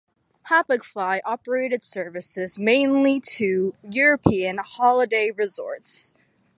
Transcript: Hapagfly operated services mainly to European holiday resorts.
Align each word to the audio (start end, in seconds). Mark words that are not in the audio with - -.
Hapagfly 0.49 1.21
operated 1.25 1.83
services 1.83 2.57
mainly 2.57 3.19
to 3.19 3.75
European 3.83 4.57
holiday 4.57 5.29
resorts. 5.29 6.15